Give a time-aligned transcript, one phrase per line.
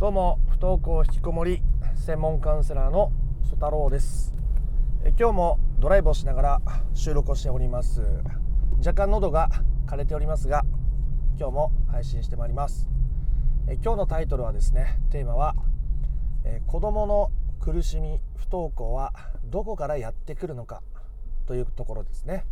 [0.00, 1.62] どうも不登校引きこもり
[1.94, 3.12] 専門カウンセラーの
[3.42, 4.32] 曽太郎です。
[5.04, 6.62] え今日もドライブをしながら
[6.94, 8.00] 収録をしております。
[8.78, 9.50] 若干喉が
[9.86, 10.64] 枯れておりますが
[11.38, 12.88] 今日も配信してまいります。
[13.68, 15.54] え今日のタイトルはですねテーマは
[16.44, 17.30] え子供の
[17.60, 19.12] 苦しみ不登校は
[19.44, 20.82] どこからやってくるのか
[21.44, 22.46] というところですね。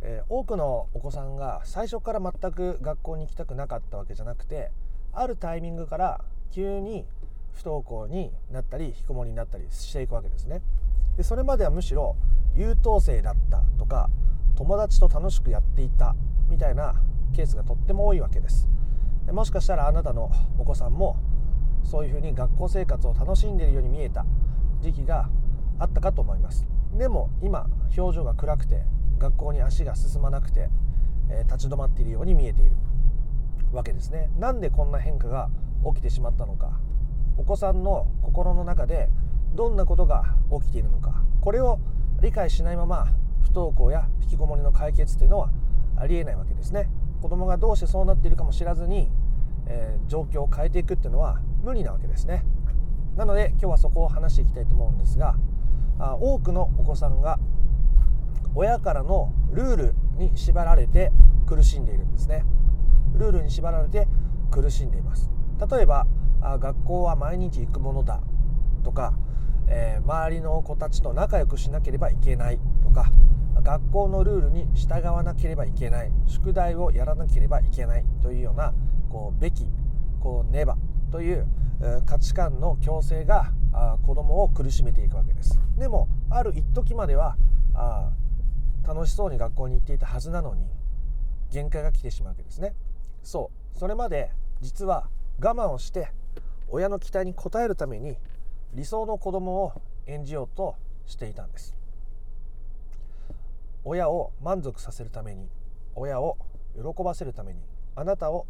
[0.00, 4.72] え多くのお子さんが最初から全く学校に行きたくなかったわけじゃなくて
[5.12, 7.04] あるタイミングから急に
[7.52, 10.62] 不登校になったり引きこもりになったりしていくわけですね。
[11.16, 12.16] でそれまではむしろ
[12.54, 14.08] 優等生だったとか
[14.56, 16.14] 友達と楽しくやっていた
[16.48, 16.94] みたいな
[17.34, 18.68] ケースがとっても多いわけです。
[19.26, 21.16] でもしかしたらあなたのお子さんも
[21.84, 24.24] そういうふうに学校生活を楽しんでいるように見えた
[24.80, 25.28] 時期が
[25.78, 26.66] あったかと思います。
[26.96, 28.82] でも今表情が暗くて
[29.18, 30.68] 学校に足が進まなくて、
[31.28, 32.72] えー、立ち止まっているように見えている。
[33.72, 34.30] わけですね。
[34.38, 35.48] なんでこんな変化が
[35.94, 36.78] 起きてしまったのか。
[37.36, 39.08] お子さんの心の中で
[39.54, 41.22] どんなことが起きているのか。
[41.40, 41.78] これを
[42.20, 43.08] 理解しないまま
[43.42, 45.50] 不登校や引きこもりの解決というのは
[45.96, 46.88] ありえないわけですね。
[47.22, 49.10] 子供がどうしてそうなっているかも知らずに、
[49.66, 52.44] えー、状況を変えていくっていうのは無理なわけですね。
[53.16, 55.34] なので今日はそこを話していきたいと思うんですが
[55.98, 57.38] あ多くのお子さんが
[58.54, 61.12] 親からのルールに縛られて
[61.46, 62.44] 苦しんでいるんですね。
[63.14, 64.08] ルールに縛られて
[64.50, 65.30] 苦しんでいます。
[65.70, 66.06] 例えば
[66.40, 68.20] 学校は毎日行くものだ。
[68.82, 69.12] とか、
[69.68, 72.58] えー、周りの子たちと仲良くしなければいけない。
[72.82, 73.10] とか
[73.62, 76.12] 学校のルールに従わなければいけない。
[76.26, 78.04] 宿題をやらなければいけない。
[78.22, 78.72] というような
[79.10, 79.66] こうべき
[80.20, 80.78] こうねば
[81.10, 81.46] という
[82.06, 85.60] 価値観の強制があ子供を苦しめていくわけです。
[85.76, 87.36] でもある一時までは
[88.86, 90.64] 楽しそうに学校に行っていたはずなのに
[91.50, 92.74] 限界が来てしまうわけですね。
[93.22, 93.78] そう。
[93.78, 95.08] それまで実は
[95.40, 96.10] 我慢をして
[96.68, 98.16] 親の期待に応えるために
[98.74, 99.72] 理想の子供を
[100.06, 101.74] 演じようとしていたんです。
[103.84, 105.48] 親を満足させるために
[105.94, 106.36] 親を
[106.74, 107.60] 喜ばせるために
[107.96, 108.46] あなたを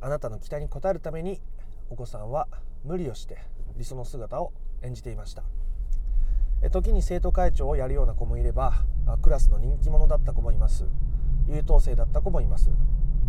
[0.00, 1.40] あなたの期待に応えるために
[1.90, 2.48] お子さんは
[2.84, 3.38] 無理をして
[3.76, 4.52] 理想の姿を
[4.82, 5.42] 演じていました。
[6.70, 8.84] 時に生徒会長をやるような子もいれば
[9.22, 10.86] クラスの人気者だった子もいます。
[11.46, 12.70] 優等生だった子もいます。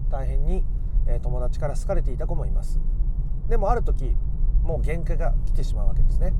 [0.10, 0.64] 大変に
[1.22, 2.80] 友達から好かれていた子もいます。
[3.48, 4.16] でもある時
[4.64, 6.34] もう限界が来てしまうわけですね。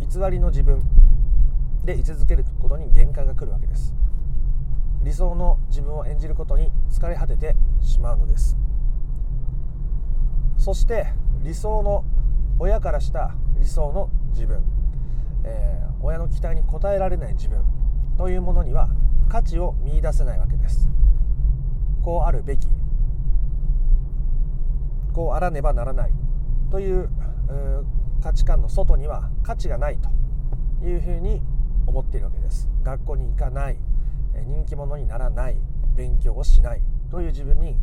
[0.00, 0.82] 偽りの自分
[1.84, 3.94] で居続けることに限界が来るわけです。
[5.02, 8.56] 理想の自分を演じることに疲れ果ててしまうのです。
[10.56, 11.12] そして
[11.42, 12.04] 理想の
[12.60, 14.62] 親からした理想の自分、
[15.42, 17.64] えー、親の期待に応えられない自分。
[18.16, 18.88] というものには
[19.28, 20.88] 価値を見いだせないわけです。
[22.02, 22.68] こうあるべき
[25.12, 26.12] こうあらねばならない
[26.70, 27.10] という
[28.22, 31.42] 価値観の外には価値がないというふうに
[31.86, 32.68] 思っているわけです。
[32.82, 33.78] 学校に行かない
[34.46, 35.56] 人気者にならない
[35.96, 37.76] 勉強をしないという自分に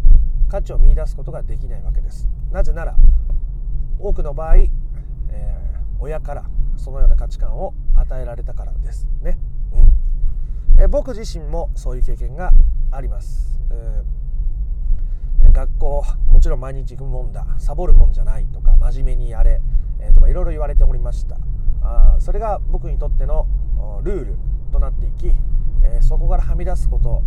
[0.50, 2.28] 価値を見いだすことができないわけです。
[2.52, 2.96] なぜなら
[4.00, 4.70] 多くの場合、えー、
[6.00, 6.46] 親から
[6.78, 9.08] そのような価値観を与えられたからです。
[9.22, 9.38] ね、
[9.74, 12.54] うん、え僕自身もそういう経験が
[12.92, 14.19] あります、えー
[15.52, 17.46] 学校もちろん毎日行くもんだ。
[17.58, 19.62] サボるもんじゃないとか真面目にやれ、
[20.00, 21.38] えー、とかいろいろ言われておりました。
[21.82, 23.48] あそれが僕にとっての
[24.04, 24.38] ルール
[24.72, 25.28] となっていき、
[25.84, 27.24] えー、そこからはみ出すこと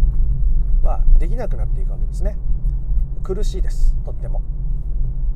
[0.83, 2.37] はできなくなっていくわけですね。
[3.22, 4.43] 苦しいですとっても。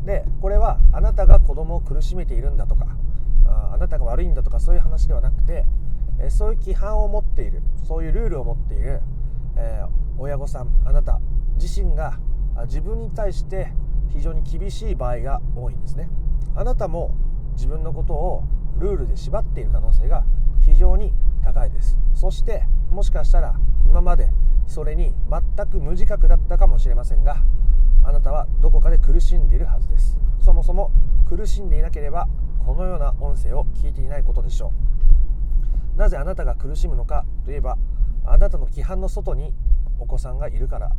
[0.04, 2.86] でこれはあなたが子供を苦しめているんだとか
[3.44, 5.64] ああなたが悪いんだとかそういう話ではなくて、
[6.20, 9.00] えー、そういう規範を持っているそういうルールを持っている、
[9.56, 11.20] えー、親御さんあなた
[11.56, 12.18] 自身が
[12.64, 13.72] 自分に対して
[14.08, 16.08] 非常に厳しい場合が多いんですね。
[16.54, 17.14] あなたも
[17.52, 18.44] 自分のことを
[18.78, 20.24] ルールで縛っている可能性が
[20.60, 21.12] 非常に
[21.42, 21.98] 高いです。
[22.14, 24.30] そしてもしかしたら今まで
[24.66, 27.44] それに全く無自覚だったかもしれませんが
[28.02, 30.16] あなたはどこかで苦しんでいるはずです。
[30.40, 30.90] そもそも
[31.28, 32.28] 苦しんでいなければ
[32.64, 34.72] このような音声を聞いていないことでしょ
[35.94, 35.98] う。
[35.98, 37.78] なぜあなたが苦しむのかといえば
[38.24, 39.54] あなたの規範の外に
[39.98, 40.92] お子さんがいるから。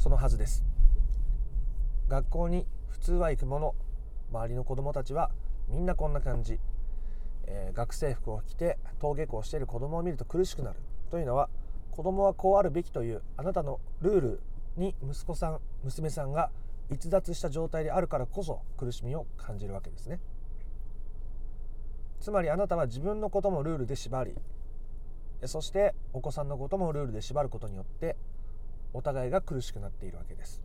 [0.00, 0.64] そのはずです。
[2.08, 3.74] 学校に普通は行くもの。
[4.32, 5.30] 周りの子どもたちは
[5.68, 6.58] みんなこんな感じ、
[7.46, 10.78] えー、学生服を着て登下校している子どもを見ると苦しくなる。
[11.10, 11.50] というのは
[11.90, 14.40] 子どもはこうあるべきというあなたのルール
[14.78, 16.50] に息子さん娘さんが
[16.90, 20.18] 逸脱した状態であるからこそ苦しみを感じるわけですね。
[22.20, 24.34] つまりあなたは自分のこともルールで縛り
[25.44, 28.16] そしてお子さんのこともルールで縛ることによって
[28.92, 30.62] お互いが苦しくなっているわけです。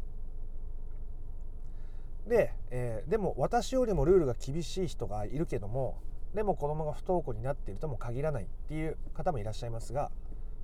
[2.27, 5.99] で、えー、でも私よりもルールが厳しい人がいるけども
[6.33, 10.11] でも子供が不登校になっているとも限らないっていう方もいらっしゃいますが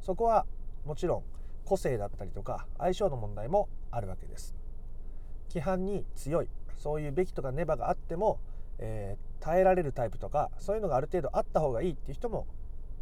[0.02, 0.46] そこは
[0.86, 1.24] もちろん
[1.66, 4.56] 個性だったりとか相性の問題もあるわけです。
[5.50, 8.40] 規範に強いそういうべきとかねばがあっても、
[8.80, 12.48] えー、耐えられるタイプとかそういうのがある程度あった方がいいっていう人も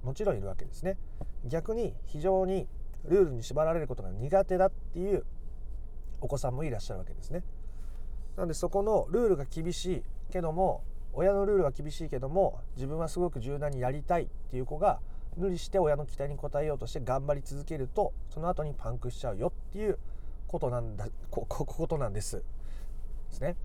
[0.03, 0.97] もちろんいるわけですね。
[1.45, 2.67] 逆に非常に
[3.05, 5.25] ルールに縛られることが苦手だっていう
[6.21, 7.43] お子さんもいらっしゃるわけですね
[8.35, 14.99] なのでそこのルールが厳しいけども親のルールは厳しいけども自分はすごく柔軟にやりたいっていう子が
[15.37, 19.97] 無理して親の期待に応えようとして頑張り続けるとその後にパンクしちゃうよっていう
[20.47, 22.43] ことなんだこことなんですで
[23.31, 23.55] すね。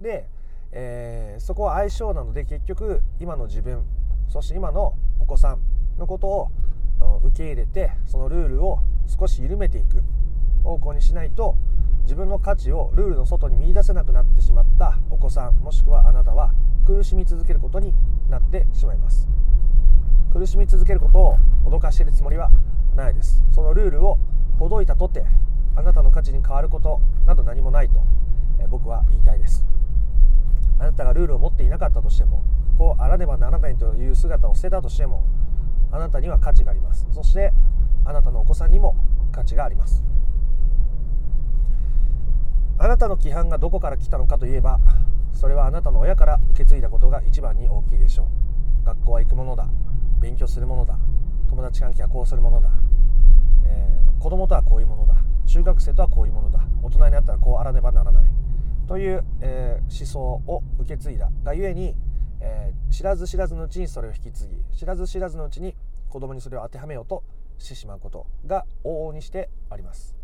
[0.00, 0.28] で、
[0.72, 3.84] えー、そこは相性なので結局今の自分
[4.28, 5.58] そして今のお子さん
[5.98, 6.50] のことを
[7.24, 10.02] 受け入れてそのルールを少し緩めていく
[10.62, 11.56] 方向にしないと
[12.04, 16.52] 自分の価値をルールの外に見いだせなくなってしまったお子さんもしくはあなたは
[16.86, 17.94] 苦しみ続けることに
[18.28, 19.28] なってしまいます。
[20.32, 22.50] 苦しみ続けることを脅かしているつもりは
[22.94, 23.42] ないです。
[23.52, 24.18] そのルールを
[24.58, 25.24] ほどいたとて
[25.76, 28.02] あなたの価値に変わることなど何もないと、
[28.68, 29.64] 僕は言いたいです。
[30.78, 32.42] あなたがルールを持っていなかったとしても
[32.76, 35.24] こうあらねばならないという姿を捨てたとしても
[35.94, 37.06] あなたには価値があります。
[37.12, 37.52] そして
[38.04, 38.96] あなたのお子さんにも
[39.30, 40.02] 価値があります。
[42.78, 44.80] あなたの規範がどこから来たのかといえば
[45.32, 48.28] それはあなたの親から受け継いだことが一番に大きいでしょ
[48.82, 48.86] う。
[48.86, 49.68] 学校は行くものだ。
[50.20, 50.98] 勉強するものだ。
[51.48, 52.70] 友達関係はこうするものだ、
[53.64, 55.14] えー、子供とはこういうものだ。
[55.46, 56.60] 中学生とはこういうものだ。
[56.82, 58.24] 大人になったらこうあらねばならない。
[58.88, 61.94] という、えー、思想を受け継いだがゆえに、
[62.40, 65.74] えー、知らず知らずのうちにそれを引き継ぎ知らず知らずのうちに
[66.14, 67.24] 子供にそれを当てはめようと
[67.58, 70.14] してしまうことが往々にしてあります。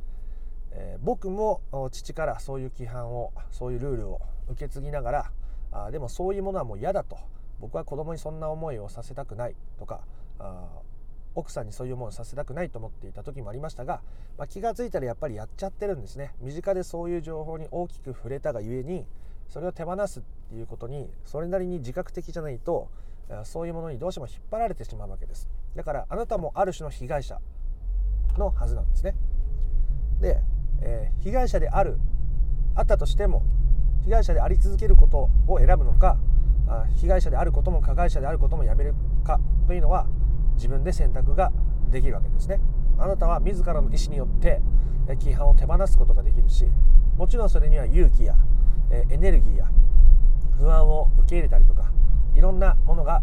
[0.71, 5.33] えー、僕も父からそういう規範をそういうルールを受け継ぎながら
[5.73, 7.19] あでもそういうものはもう嫌だと。
[7.61, 10.01] 僕は子供にそんな思いをさせたくないとか
[10.39, 10.81] あ
[11.35, 14.01] 奥さんにそういう思いをさせたくないと思っていた時もありましたが、
[14.39, 16.33] まあ、気が付いたらやっぱりやっちゃってるんですね。
[16.41, 19.07] 身近でそういう情報に大きく触れたがゆえに
[19.49, 22.89] それを手放すっていうことにそれなりに自覚的じゃないと
[23.45, 25.49] そういうものにどうしても引っ張られてしまうわけです。
[25.77, 27.39] だからあなたもある種の被害者
[28.37, 29.15] のはずなんですね。
[30.21, 30.41] で、
[30.83, 31.99] えー、被害者である
[32.75, 33.45] あったとしても
[34.05, 36.19] 被害者であり続けることを選ぶのか
[36.97, 38.95] 被害者であることも加害者であることもやめる
[39.25, 40.07] かというのは
[40.55, 41.53] 自分で選択が
[41.91, 42.61] できるわけですね。
[42.99, 44.61] あなたは自らの意思によって
[45.09, 46.67] 規範を手放すことができるし
[47.17, 48.37] もちろんそれには勇気や
[48.91, 49.67] エネルギーや
[50.57, 51.91] 不安を受け入れたりとか
[52.35, 53.23] いろんなものが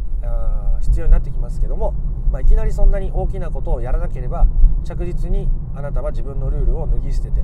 [0.81, 1.93] 必要になってきますけども、
[2.31, 4.47] まあ、いきなりそんなに大きなことをやらなければ
[4.83, 7.41] 着実にあなたは自分のルールを脱ぎ捨てて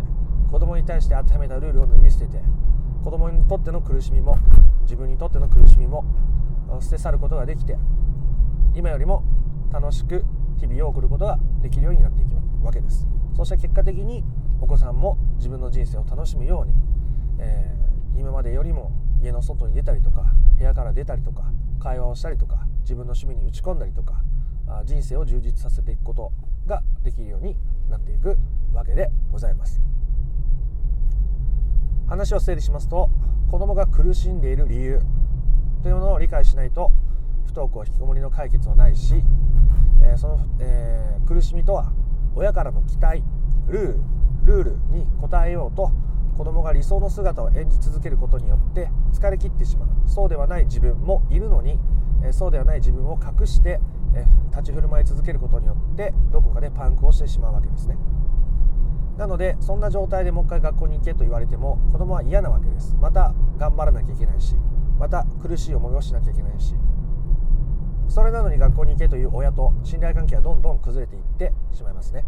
[0.51, 2.41] 子供に対して当てはめたルールを脱ぎ捨てて
[3.03, 4.37] 子供にとっての苦しみも
[4.83, 6.05] 自分にとっての苦しみも
[6.81, 7.77] 捨て去ることができて
[8.75, 9.23] 今よりも
[9.71, 10.23] 楽しく
[10.57, 13.07] 日々を送ることができるようになっていくわけです。
[13.35, 14.23] そして結果的に
[14.61, 16.73] お子さんも自分の人生を楽しむように、
[17.39, 18.91] えー、今までよりも
[19.21, 24.21] 家の外に出たりとか部屋から出たりとか会話をしたりとか自分の趣味に打ち込んだりとか
[24.85, 26.31] 人生を充実させていくこと
[26.65, 27.55] ができるように
[27.89, 28.37] なっていく
[28.73, 29.81] わけでございます。
[32.07, 33.09] 話を整理しますと
[33.49, 35.01] 子供が苦しんでいる理由
[35.81, 36.91] というものを理解しないと
[37.45, 39.23] 不登校引きこもりの解決はないし、
[40.01, 41.91] えー、その、えー、苦しみとは
[42.35, 43.23] 親からの期待
[43.67, 43.99] ルール
[44.43, 45.91] ルールに応えようと
[46.37, 49.89] 子供が理想の姿を演じ続けることによって疲れ切ってしまう。
[50.07, 51.79] そうではない自分もいるのに、
[52.23, 53.79] えそうではない自分を隠して、
[54.13, 57.97] え立ち振る舞い続けることによってどこかでパンクをしてしまうわけですね。
[59.17, 62.95] なのでそんな状態でもう一回学校に行けと言われても子供は嫌なわけです。
[62.99, 64.55] また頑張らなきゃいけないし
[64.99, 66.75] また苦しい思いをしなきゃいけないし。
[68.09, 72.25] それなのに学校に行けという親と信頼関係はどんどん崩れていってしまいますね。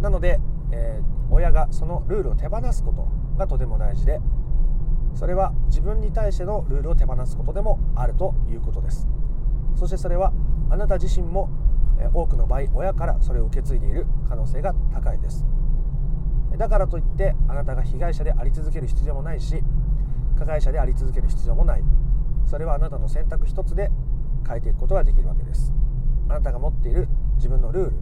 [0.00, 0.38] なので、
[0.70, 4.20] えー、親がそのルールを手放すことがとても大事で
[5.14, 9.08] それは自分に対してのルールを手放すことでもあるということです。
[9.76, 10.32] そしてそれは
[10.70, 11.50] あなた自身も
[12.12, 15.44] 多くの場合親からそれを受け継いでいる可能性が高いです。
[16.56, 19.62] だからといってあなたが被害者であり続ける必要もないし
[20.38, 21.82] 加害者であり続ける必要もない。
[22.46, 23.90] それはあなたの選択一つで
[24.46, 25.72] 変えていくことができるわけです。
[26.28, 27.96] あなたが持っている自分のルール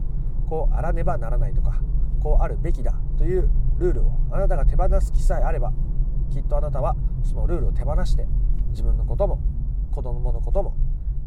[0.47, 1.81] こうあらねばならないとか
[2.21, 5.71] こうあるべきだというルールをあなたが手放す気さえあれば
[6.31, 8.27] きっとあなたはそのルールを手放して
[8.69, 9.41] 自分のことも
[9.91, 10.75] 子供のことも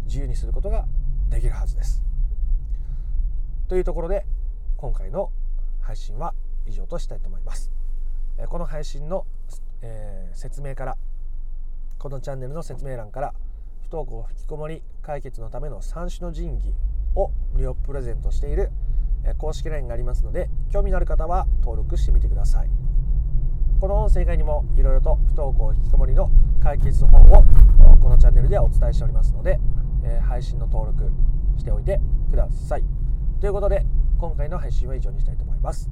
[0.07, 0.87] 自由にすることが
[1.31, 2.03] できるはずです。
[3.69, 4.25] というところで
[4.77, 5.31] 今回の
[5.81, 6.35] 配信は
[6.67, 7.71] 以上としたいと思います。
[8.49, 9.27] この配信の、
[9.83, 10.97] えー、説明から
[11.99, 13.35] このチャンネルの説明欄から
[13.83, 16.75] 不登校引きこもり解決のための三種の神器
[17.15, 18.71] を無料プレゼントしている
[19.39, 22.71] 公式 LINE がありますので興味のある方は登録してみてください
[23.81, 26.31] この音声以外にもいろいろと不登校引きこもりの
[26.63, 27.45] 解決法を
[28.03, 29.61] このチャンネルではお伝えしておりますので、
[30.07, 31.11] え配信の登録
[31.59, 32.85] しておいてください。
[33.41, 33.85] ということで
[34.19, 35.91] 今回の配信は以上にしたいと思います。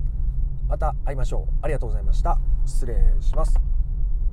[0.69, 1.55] また会いましょう。
[1.63, 2.39] ありがとうございました。
[2.65, 3.74] 失礼します。